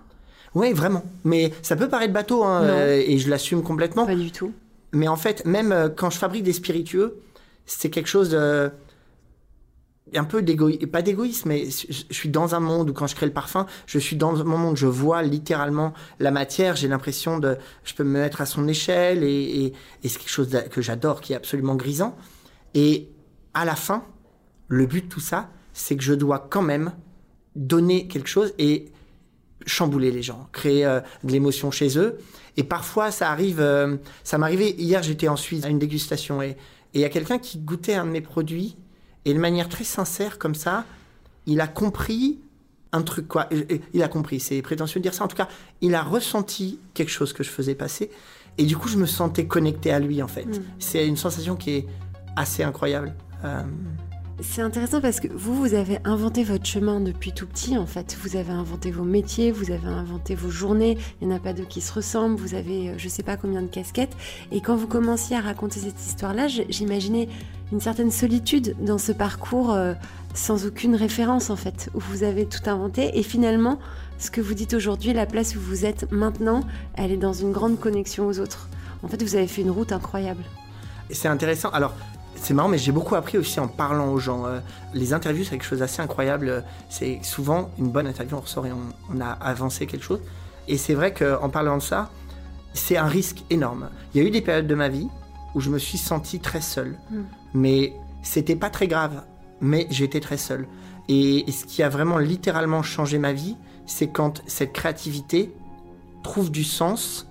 [0.56, 1.04] Oui, vraiment.
[1.24, 4.06] Mais ça peut paraître bateau, hein, euh, et je l'assume complètement.
[4.06, 4.54] Pas du tout.
[4.92, 7.20] Mais en fait, même euh, quand je fabrique des spiritueux,
[7.66, 8.72] c'est quelque chose de
[10.16, 13.26] un peu d'égoïsme, pas d'égoïsme, mais je, suis dans un monde où quand je crée
[13.26, 17.58] le parfum, je suis dans mon monde, je vois littéralement la matière, j'ai l'impression de,
[17.84, 21.34] je peux me mettre à son échelle et, et c'est quelque chose que j'adore, qui
[21.34, 22.16] est absolument grisant.
[22.74, 23.10] Et
[23.54, 24.04] à la fin,
[24.68, 26.94] le but de tout ça, c'est que je dois quand même
[27.56, 28.92] donner quelque chose et
[29.66, 32.18] chambouler les gens, créer euh, de l'émotion chez eux.
[32.56, 36.58] Et parfois, ça arrive, euh, ça m'arrivait, hier j'étais en Suisse à une dégustation et
[36.94, 38.78] il y a quelqu'un qui goûtait un de mes produits
[39.28, 40.86] et de manière très sincère comme ça,
[41.48, 42.40] il a compris
[42.94, 43.50] un truc, quoi.
[43.94, 45.26] Il a compris, c'est prétentieux de dire ça.
[45.26, 45.50] En tout cas,
[45.82, 48.10] il a ressenti quelque chose que je faisais passer.
[48.58, 50.46] Et du coup, je me sentais connecté à lui, en fait.
[50.46, 50.64] Mm.
[50.80, 51.88] C'est une sensation qui est
[52.38, 53.14] assez incroyable.
[53.44, 53.64] Euh,
[54.40, 58.16] C'est intéressant parce que vous, vous avez inventé votre chemin depuis tout petit, en fait.
[58.22, 60.96] Vous avez inventé vos métiers, vous avez inventé vos journées.
[61.20, 62.36] Il n'y en a pas deux qui se ressemblent.
[62.36, 64.16] Vous avez, euh, je ne sais pas combien de casquettes.
[64.52, 67.30] Et quand vous commenciez à raconter cette histoire-là, j'imaginais
[67.72, 69.96] une certaine solitude dans ce parcours euh,
[70.36, 73.18] sans aucune référence, en fait, où vous avez tout inventé.
[73.18, 73.80] Et finalement,
[74.20, 76.62] ce que vous dites aujourd'hui, la place où vous êtes maintenant,
[76.94, 78.70] elle est dans une grande connexion aux autres.
[79.02, 80.44] En fait, vous avez fait une route incroyable.
[81.10, 81.70] C'est intéressant.
[81.70, 81.96] Alors,
[82.40, 84.46] c'est marrant, mais j'ai beaucoup appris aussi en parlant aux gens.
[84.46, 84.60] Euh,
[84.94, 86.64] les interviews, c'est quelque chose d'assez incroyable.
[86.90, 90.22] C'est souvent une bonne interview, on ressort et on, a avancé quelque chose.
[90.68, 92.10] Et c'est vrai qu'en parlant de ça,
[92.74, 93.90] c'est un risque énorme.
[94.14, 95.08] Il y a eu des périodes de ma vie
[95.56, 96.98] où je me suis senti très seul.
[97.10, 97.22] Mm.
[97.54, 99.24] Mais c'était pas très grave,
[99.62, 100.68] mais j'étais très seul.
[101.10, 105.54] Et, ce qui a vraiment littéralement changé ma vie, c'est quand cette créativité
[106.24, 107.28] trouve du sens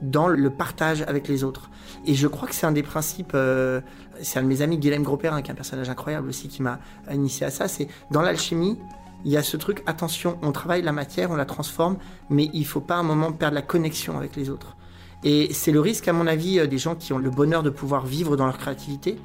[0.00, 1.70] dans le partage avec les autres.
[2.06, 3.80] Et je crois que c'est un des principes, euh,
[4.22, 6.78] c'est un de mes amis, Guilhem Grosperrin, qui est un personnage incroyable aussi, qui m'a
[7.12, 8.78] initié à ça, c'est dans l'alchimie,
[9.24, 11.96] il y a ce truc, attention, on travaille la matière, on la transforme,
[12.30, 14.76] mais il faut pas un moment perdre la connexion avec les autres.
[15.24, 17.70] Et c'est le risque, à mon avis, euh, des gens qui ont le bonheur de
[17.70, 19.18] pouvoir vivre dans leur créativité,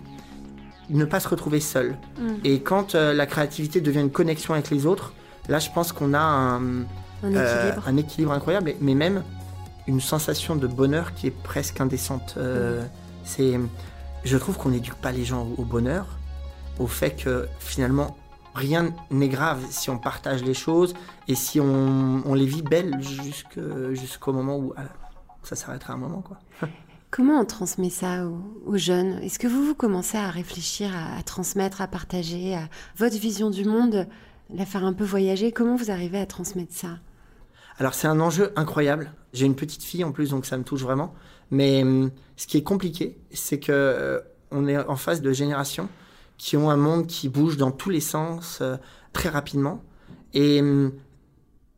[0.90, 1.96] ne pas se retrouver seuls.
[2.20, 2.28] Mm.
[2.44, 5.14] Et quand euh, la créativité devient une connexion avec les autres,
[5.48, 6.82] là, je pense qu'on a un,
[7.24, 8.32] un, équilibre.
[8.32, 9.24] incroyable, mais même
[9.88, 12.38] une sensation de bonheur qui est presque indécente.
[12.38, 12.88] Mm.
[13.26, 13.60] C'est
[14.24, 16.08] je trouve qu'on n'éduque pas les gens au bonheur,
[16.80, 18.18] au fait que finalement
[18.56, 20.94] rien n'est grave si on partage les choses
[21.28, 24.74] et si on, les vit belles jusqu'au moment où
[25.44, 26.22] ça s'arrêtera un moment.
[26.22, 26.38] quoi.
[27.12, 28.26] Comment on transmet ça
[28.66, 29.20] aux, jeunes?
[29.22, 32.68] Est-ce que vous, vous commencez à réfléchir, à, transmettre, à partager à
[32.98, 34.08] votre vision du monde,
[34.52, 35.52] la faire un peu voyager?
[35.52, 36.98] Comment vous arrivez à transmettre ça?
[37.80, 39.14] Alors c'est un enjeu incroyable.
[39.34, 41.14] J'ai une petite fille en plus, donc ça me touche vraiment.
[41.52, 44.20] Mais hum, ce qui est compliqué, c'est que euh,
[44.52, 45.90] on est en face de générations
[46.38, 48.78] qui ont un monde qui bouge dans tous les sens euh,
[49.12, 49.84] très rapidement.
[50.34, 50.94] Et hum,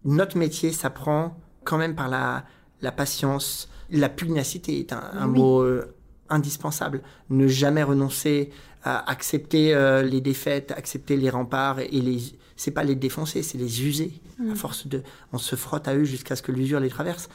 [0.04, 2.46] notre métier s'apprend quand même par la,
[2.82, 3.70] la patience.
[3.90, 5.95] La pugnacité est un, mot euh,
[6.30, 7.02] indispensable.
[7.30, 8.52] Ne jamais renoncer
[8.84, 12.20] à accepter les défaites, accepter les remparts et les.
[12.56, 14.14] C'est pas les défoncer, c'est les user.
[14.40, 14.56] À mmh.
[14.56, 15.02] force de,
[15.34, 17.30] on se frotte à eux jusqu'à ce que l'usure les traverse.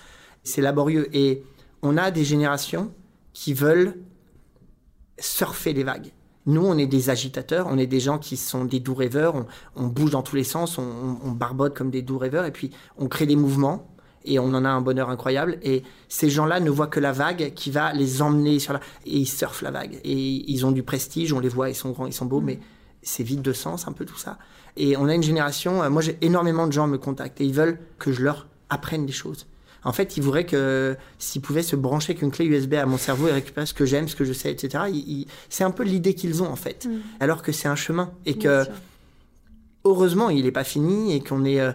[0.44, 1.42] C'est laborieux et
[1.83, 2.92] on a des générations
[3.33, 3.94] qui veulent
[5.18, 6.12] surfer les vagues.
[6.46, 9.87] Nous, on est des agitateurs, on est des gens qui sont des doux rêveurs, on,
[9.87, 13.26] bouge dans tous les sens, on, barbote comme des doux rêveurs, et puis on crée
[13.26, 15.59] des mouvements, et on en a un bonheur incroyable.
[15.62, 18.80] Et ces gens-là ne voient que la vague qui va les emmener sur la...
[19.06, 20.00] Et ils surfent la vague.
[20.04, 22.59] Et ils ont du prestige, on les voit, ils sont grands, ils sont beaux, mais
[23.02, 24.38] c'est vide de sens un peu tout ça.
[24.76, 27.54] Et on a une génération, euh, moi j'ai énormément de gens me contactent, et ils
[27.54, 29.46] veulent que je leur apprenne des choses.
[29.83, 32.98] En fait, ils voudraient que s'ils pouvaient se brancher avec une clé USB à mon
[32.98, 34.85] cerveau et récupérer ce que j'aime, ce que je sais, etc.
[35.48, 37.00] c'est un peu l'idée qu'ils ont en fait, mm.
[37.20, 38.64] alors que c'est un chemin et que
[39.85, 41.72] heureusement il n'est pas fini et qu'on est euh,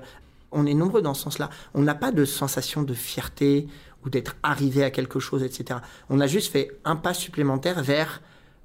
[0.56, 1.50] on est nombreux dans ce sens-là.
[1.74, 3.68] On n'a pas de sensation de fierté
[4.04, 5.80] ou d'être arrivé à quelque chose, etc.
[6.10, 8.22] On a juste fait un pas supplémentaire vers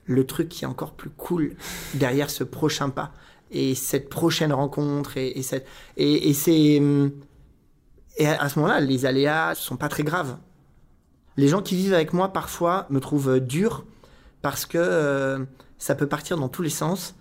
[0.06, 1.54] le truc qui est encore plus cool
[1.94, 3.12] derrière ce prochain pas
[3.50, 6.80] et cette prochaine rencontre et, et, cette, et, c'est
[8.16, 10.36] et à, ce moment-là, les aléas sont pas très graves.
[11.36, 13.84] Les gens qui vivent avec moi parfois me trouvent dur
[14.42, 15.44] parce que euh,
[15.78, 17.14] ça peut partir dans tous les sens.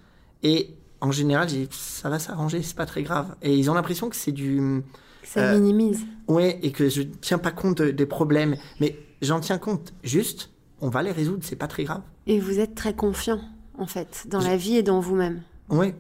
[0.43, 3.35] Et en général, ça va s'arranger, c'est pas très grave.
[3.41, 4.83] Et ils ont l'impression que c'est du.
[5.23, 6.05] Ça euh, minimise.
[6.27, 8.55] Ouais, et que je tiens pas compte des problèmes.
[8.79, 9.93] Mais j'en tiens compte.
[10.03, 10.49] Juste,
[10.81, 12.01] on va les résoudre, c'est pas très grave.
[12.27, 13.39] Et vous êtes très confiant,
[13.77, 15.41] en fait, dans la vie et dans vous-même.
[15.69, 15.93] Oui,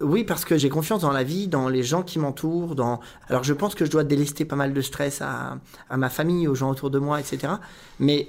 [0.00, 2.74] oui, parce que j'ai confiance dans la vie, dans les gens qui m'entourent.
[2.74, 3.00] Dans...
[3.28, 5.58] Alors je pense que je dois délester pas mal de stress à,
[5.96, 7.54] ma famille, aux gens autour de moi, etc.
[8.00, 8.28] Mais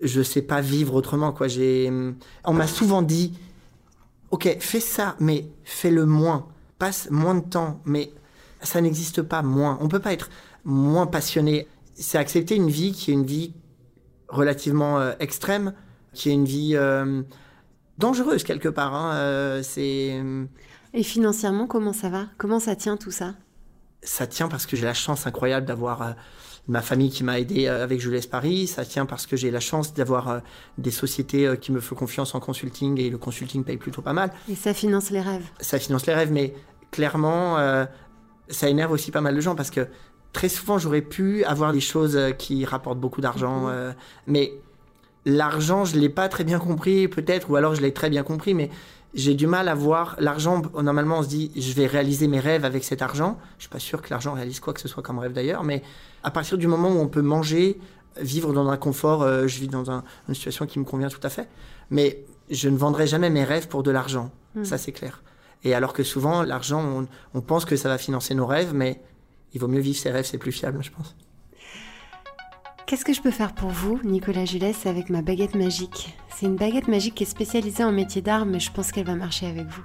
[0.00, 1.32] je sais pas vivre autrement.
[1.32, 1.46] Quoi.
[1.48, 1.92] J'ai...
[2.44, 3.38] On m'a souvent dit,
[4.30, 6.48] ok, fais ça, mais fais-le moins.
[6.78, 8.12] Passe moins de temps, mais
[8.62, 9.78] ça n'existe pas moins.
[9.80, 10.30] On peut pas être
[10.64, 11.68] moins passionné.
[11.94, 13.54] C'est accepter une vie qui est une vie
[14.28, 15.74] relativement euh, extrême,
[16.12, 16.72] qui est une vie...
[16.74, 17.22] Euh,
[18.00, 18.94] dangereuse quelque part.
[18.94, 20.20] Hein, euh, c'est.
[20.92, 22.26] Et financièrement, comment ça va?
[22.36, 23.34] Comment ça tient tout ça?
[24.02, 26.16] Ça tient parce que j'ai la chance incroyable d'avoir
[26.68, 28.66] ma famille qui m'a aidé avec Jules Paris.
[28.66, 30.40] Ça tient parce que j'ai la chance d'avoir
[30.78, 34.32] des sociétés qui me font confiance en consulting et le consulting paye plutôt pas mal.
[34.48, 35.46] Et ça finance les rêves.
[35.60, 36.54] Ça finance les rêves, mais
[36.90, 37.56] clairement,
[38.48, 39.88] ça énerve aussi pas mal de gens parce que
[40.32, 43.68] très souvent j'aurais pu avoir des choses qui rapportent beaucoup d'argent,
[44.26, 44.52] mais
[45.26, 48.54] l'argent, je l'ai pas très bien compris, peut-être, ou alors je l'ai très bien compris,
[48.54, 48.70] mais
[49.14, 50.62] j'ai du mal à voir l'argent.
[50.74, 53.38] Normalement, on se dit, je vais réaliser mes rêves avec cet argent.
[53.58, 55.82] Je suis pas sûr que l'argent réalise quoi que ce soit comme rêve d'ailleurs, mais
[56.22, 57.78] à partir du moment où on peut manger,
[58.20, 61.28] vivre dans un confort, euh, je vis dans une situation qui me convient tout à
[61.28, 61.48] fait.
[61.90, 64.30] Mais je ne vendrai jamais mes rêves pour de l'argent.
[64.54, 64.64] Hmm.
[64.64, 65.22] Ça, c'est clair.
[65.62, 69.00] Et alors que souvent, l'argent, on, on pense que ça va financer nos rêves, mais
[69.52, 71.16] il vaut mieux vivre ses rêves, c'est plus fiable, je pense.
[72.90, 76.56] Qu'est-ce que je peux faire pour vous, Nicolas Julès, avec ma baguette magique C'est une
[76.56, 79.68] baguette magique qui est spécialisée en métier d'art, mais je pense qu'elle va marcher avec
[79.68, 79.82] vous.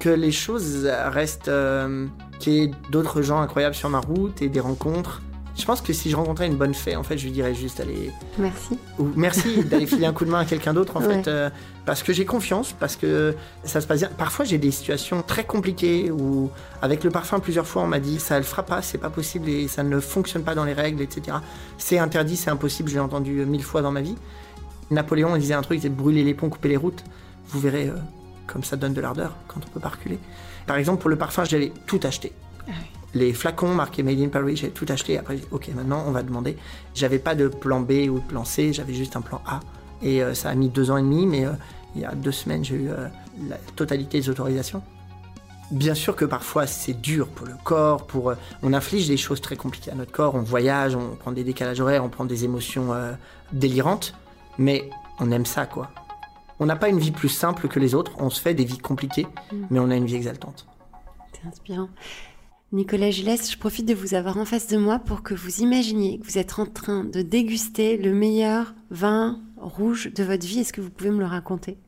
[0.00, 1.46] Que les choses restent.
[1.46, 2.08] euh,
[2.40, 5.22] qu'il y ait d'autres gens incroyables sur ma route et des rencontres.
[5.60, 7.78] Je pense que si je rencontrais une bonne fée, en fait, je lui dirais juste
[7.80, 8.10] allez.
[8.38, 8.78] Merci.
[8.98, 11.22] Ou merci d'aller filer un coup de main à quelqu'un d'autre, en Ouais.
[11.22, 11.28] fait.
[11.28, 11.50] euh,
[11.86, 14.10] parce que j'ai confiance, parce que ça se passe bien.
[14.16, 16.50] Parfois, j'ai des situations très compliquées où,
[16.82, 19.48] avec le parfum, plusieurs fois, on m'a dit ça le fera pas, c'est pas possible
[19.48, 21.36] et ça ne fonctionne pas dans les règles, etc.
[21.78, 24.16] C'est interdit, c'est impossible, je l'ai entendu mille fois dans ma vie.
[24.90, 27.02] Napoléon il disait un truc, il disait brûler les ponts, couper les routes.
[27.48, 27.94] Vous verrez euh,
[28.46, 30.18] comme ça donne de l'ardeur quand on peut pas reculer.
[30.66, 32.32] Par exemple, pour le parfum, j'avais tout acheté.
[32.68, 32.72] Ah
[33.14, 35.18] Les flacons marqués Made in Paris, j'avais tout acheté.
[35.18, 36.56] Après, j'ai dit, ok, maintenant on va demander.
[36.94, 39.60] J'avais pas de plan B ou de plan C, j'avais juste un plan A.
[40.02, 41.52] Et euh, ça a mis deux ans et demi, mais euh,
[41.94, 43.08] il y a deux semaines, j'ai eu euh,
[43.48, 44.82] la totalité des autorisations.
[45.72, 49.54] Bien sûr que parfois c'est dur pour le corps, pour on inflige des choses très
[49.54, 52.88] compliquées à notre corps, on voyage, on prend des décalages horaires, on prend des émotions
[53.52, 54.14] délirantes,
[54.58, 55.90] mais on aime ça quoi.
[56.58, 58.78] On n'a pas une vie plus simple que les autres, on se fait des vies
[58.78, 59.56] compliquées, Mm.
[59.70, 60.66] mais on a une vie exaltante.
[61.32, 61.88] C'est inspirant.
[62.72, 66.20] Nicolas Julès, je profite de vous avoir en face de moi pour que vous imaginiez
[66.20, 70.60] que vous êtes en train de déguster le meilleur vin rouge de votre vie.
[70.60, 71.78] Est-ce que vous pouvez me le raconter?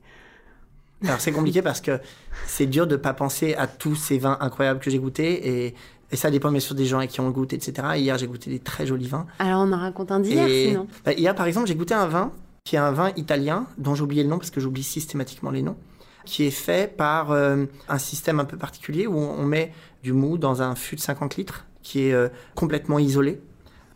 [1.05, 2.01] Alors c'est compliqué parce que
[2.49, 5.75] c'est dur de pas penser à tous ces vins incroyables que j'ai goûtés et,
[6.11, 7.91] et ça dépend bien sûr des gens qui on le goûte, etc.
[7.97, 9.27] Hier j'ai goûté des très jolis vins.
[9.39, 10.89] Alors on en raconte un d'hier sinon.
[11.05, 12.33] Bah, hier, par exemple, j'ai goûté un vin
[12.65, 15.63] qui est un vin italien dont j'ai oublié le nom parce que j'oublie systématiquement les
[15.63, 15.77] noms,
[16.25, 20.39] qui est fait par euh, un système un peu particulier où on met du mou
[20.39, 23.41] dans un fût de 50 litres qui est euh, complètement isolé.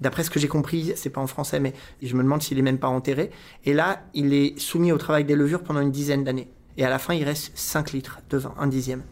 [0.01, 2.63] D'après ce que j'ai compris, c'est pas en français, mais je me demande s'il est
[2.63, 3.31] même pas enterré.
[3.65, 6.51] Et là, il est soumis au travail des levures pendant une dizaine d'années.
[6.77, 9.03] Et à la fin, il reste 5 litres de vin, un dixième.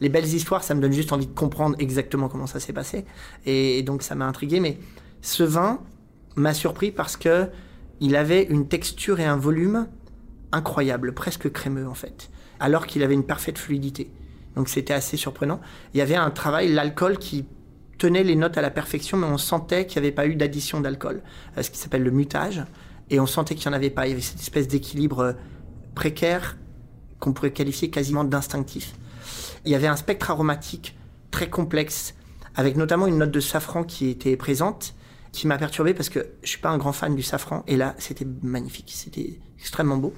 [0.00, 3.04] Les belles histoires, ça me donne juste envie de comprendre exactement comment ça s'est passé.
[3.44, 4.60] Et donc, ça m'a intrigué.
[4.60, 4.78] Mais
[5.20, 5.80] ce vin
[6.36, 7.48] m'a surpris parce que
[8.00, 9.86] il avait une texture et un volume
[10.52, 12.30] incroyable, presque crémeux en fait,
[12.60, 14.10] alors qu'il avait une parfaite fluidité.
[14.54, 15.60] Donc c'était assez surprenant.
[15.94, 17.46] Il y avait un travail, l'alcool qui
[17.98, 20.80] tenait les notes à la perfection, mais on sentait qu'il n'y avait pas eu d'addition
[20.80, 21.22] d'alcool,
[21.56, 22.64] euh, ce qui s'appelle le mutage,
[23.10, 24.06] et on sentait qu'il n'y en avait pas.
[24.06, 25.32] Il y avait cette espèce d'équilibre euh,
[25.94, 26.56] précaire
[27.18, 28.94] qu'on pourrait qualifier quasiment d'instinctif.
[29.66, 30.96] Il y avait un spectre aromatique
[31.30, 32.14] très complexe,
[32.56, 34.94] avec notamment une note de safran qui était présente,
[35.32, 37.94] qui m'a perturbé parce que je suis pas un grand fan du safran, et là
[37.98, 40.14] c'était magnifique, c'était extrêmement beau.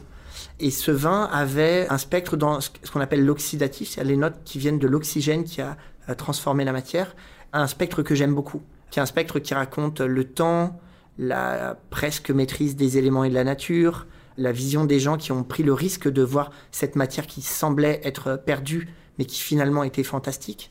[0.63, 4.61] Et ce vin avait un spectre dans ce qu'on appelle l'oxydatif, c'est-à-dire les notes qui
[4.61, 5.77] viennent de l'oxygène qui a
[6.09, 7.17] euh, transformé la matière,
[7.53, 10.79] un spectre que j'aime beaucoup, qui est un spectre qui raconte le temps,
[11.19, 14.07] la presque maîtrise des éléments et de la nature,
[14.39, 18.01] la vision des gens qui ont pris le risque de voir cette matière qui semblait
[18.05, 20.71] être perdue, mais qui finalement était fantastique.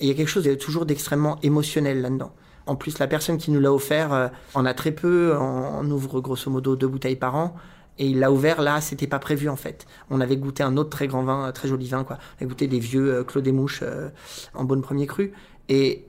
[0.00, 2.32] Et il y a quelque chose de toujours d'extrêmement émotionnel là-dedans.
[2.64, 6.22] En plus, la personne qui nous l'a offert euh, en a très peu, en ouvre
[6.22, 7.54] grosso modo deux bouteilles par an.
[7.98, 9.86] Et il l'a ouvert là, c'était pas prévu en fait.
[10.10, 12.18] On avait goûté un autre très grand vin, euh, très joli vin quoi.
[12.18, 14.10] On avait goûté des vieux euh, Claude et Mouche euh,
[14.54, 15.32] en bonne premier cru.
[15.68, 16.04] Et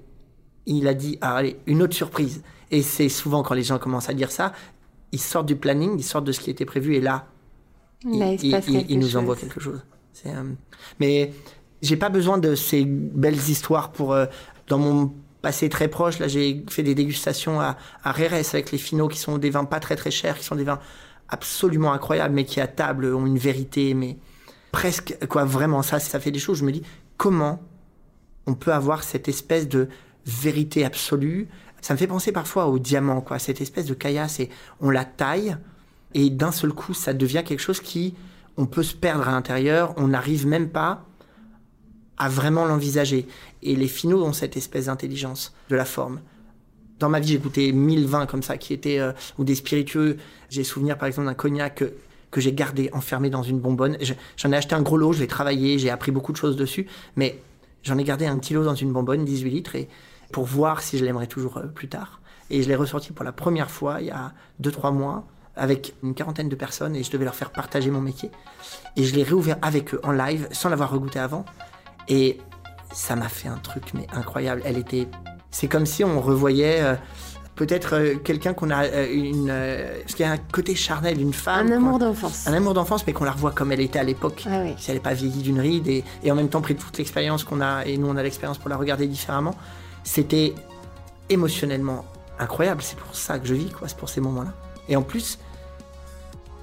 [0.65, 2.43] il a dit, ah, allez, une autre surprise.
[2.71, 4.51] Et c'est souvent quand les gens commencent à dire ça,
[5.13, 7.27] ils sortent du planning, ils sortent de ce qui était prévu et là,
[8.03, 9.43] Là, il nous envoie chose.
[9.43, 9.81] quelque chose.
[10.27, 10.43] Euh,
[10.99, 11.33] Mais
[11.81, 14.15] j'ai pas besoin de ces belles histoires pour.
[14.67, 18.77] dans mon passé très proche, là, j'ai fait des dégustations à, à Rérès avec les
[18.77, 20.79] finaux qui sont des vins pas très très chers, qui sont des vins
[21.29, 24.17] absolument incroyables, mais qui à table ont une vérité, mais
[24.71, 26.59] presque, quoi, vraiment, ça, ça fait des choses.
[26.59, 26.83] Je me dis,
[27.17, 27.61] comment
[28.45, 29.89] on peut avoir cette espèce de
[30.25, 31.47] vérité absolue?
[31.81, 35.05] Ça me fait penser parfois au diamant, quoi, cette espèce de caillasse, et on la
[35.05, 35.57] taille,
[36.13, 38.15] et d'un seul coup, ça devient quelque chose qui,
[38.57, 41.05] on peut se perdre à l'intérieur, on n'arrive même pas
[42.17, 43.27] à vraiment l'envisager.
[43.61, 46.19] Et les finaux ont cette espèce d'intelligence de la forme.
[46.99, 50.17] Dans ma vie, j'ai goûté mille vins comme ça, qui étaient, euh, ou des spiritueux.
[50.49, 51.75] J'ai souvenir, par exemple, d'un cognac
[52.31, 53.97] que, j'ai gardé enfermé dans une bonbonne.
[54.01, 56.55] Je- J'en ai acheté un gros lot, je l'ai travaillé, j'ai appris beaucoup de choses
[56.55, 57.39] dessus, mais
[57.83, 59.87] j'en ai gardé un petit lot dans une bonbonne, 18 litres, et
[60.31, 62.19] pour voir si je l'aimerais toujours euh, plus tard.
[62.51, 66.13] Et je l'ai ressorti pour la première fois il y a 2-3 mois avec une
[66.13, 68.29] quarantaine de personnes et je devais leur faire partager mon métier.
[68.95, 71.43] Et je l'ai réouvert avec eux en live sans l'avoir regoûté avant.
[72.07, 72.37] Et
[72.93, 74.61] ça m'a fait un truc mais incroyable.
[74.65, 75.07] Elle était,
[75.57, 76.93] c'est comme si on revoyait euh,
[77.55, 81.33] peut-être euh, quelqu'un qu'on a euh, une, parce qu'il y a un côté charnel, une
[81.33, 82.45] femme, Un amour d'enfance.
[82.45, 84.43] un amour d'enfance, mais qu'on la revoit comme elle était à l'époque.
[84.45, 84.75] Ah oui.
[84.77, 87.43] Si elle n'est pas vieillie d'une ride et, et en même temps pris toute l'expérience
[87.43, 89.55] qu'on a et nous on a l'expérience pour la regarder différemment.
[90.03, 90.53] C'était
[91.29, 92.05] émotionnellement
[92.37, 92.83] incroyable.
[92.83, 93.87] C'est pour ça que je vis, quoi.
[93.87, 94.53] C'est pour ces moments-là.
[94.89, 95.39] Et en plus,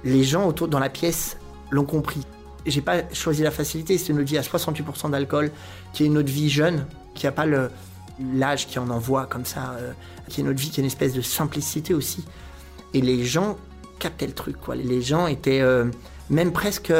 [0.05, 1.35] les gens autour dans la pièce
[1.69, 2.21] l'ont compris.
[2.65, 3.97] j'ai pas choisi la facilité.
[3.97, 5.51] C'est une vie à 68% d'alcool,
[5.91, 7.69] qui est une de vie jeune, qui a pas le
[8.19, 9.91] l'âge qui en envoie comme ça, euh,
[10.27, 12.25] qui est de vie qui a une espèce de simplicité aussi.
[12.93, 13.57] Et les gens
[13.99, 14.75] captaient le truc, quoi.
[14.75, 15.85] Les gens étaient euh,
[16.29, 16.93] même presque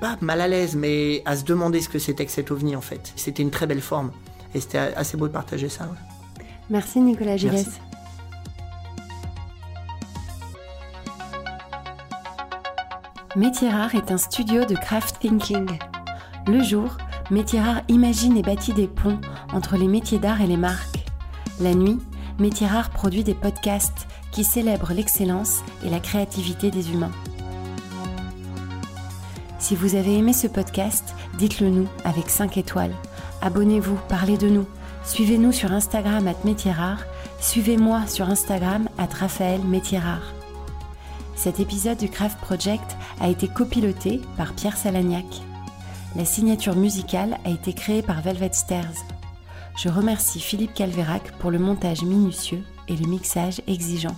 [0.00, 2.80] pas mal à l'aise, mais à se demander ce que c'était que cet ovni en
[2.80, 3.12] fait.
[3.16, 4.12] C'était une très belle forme.
[4.54, 5.88] Et c'était assez beau de partager ça.
[6.70, 7.66] Merci Nicolas Gilles.
[13.36, 15.78] Métier Rare est un studio de craft thinking.
[16.46, 16.96] Le jour,
[17.30, 19.20] Métier Rare imagine et bâtit des ponts
[19.52, 21.04] entre les métiers d'art et les marques.
[21.60, 21.98] La nuit,
[22.38, 27.10] Métier Rare produit des podcasts qui célèbrent l'excellence et la créativité des humains.
[29.58, 32.94] Si vous avez aimé ce podcast, dites-le nous avec 5 étoiles.
[33.42, 34.66] Abonnez-vous, parlez de nous.
[35.04, 37.04] Suivez-nous sur Instagram at Métier Rare.
[37.40, 40.32] Suivez-moi sur Instagram at Raphaël Métier Rare.
[41.36, 45.26] Cet épisode du Craft Project a été copiloté par Pierre Salagnac.
[46.18, 48.90] La signature musicale a été créée par Velvet Stairs.
[49.76, 54.16] Je remercie Philippe Calvérac pour le montage minutieux et le mixage exigeant.